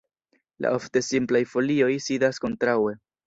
La 0.65 0.71
ofte 0.77 1.03
simplaj 1.09 1.43
folioj 1.53 1.91
sidas 2.09 2.43
kontraŭe. 2.47 2.99